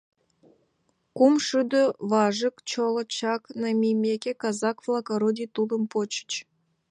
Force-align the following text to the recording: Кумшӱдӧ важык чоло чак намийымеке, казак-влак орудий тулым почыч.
Кумшӱдӧ 1.17 1.83
важык 2.11 2.55
чоло 2.69 3.03
чак 3.15 3.41
намийымеке, 3.61 4.31
казак-влак 4.41 5.07
орудий 5.15 5.49
тулым 5.55 5.83
почыч. 5.91 6.31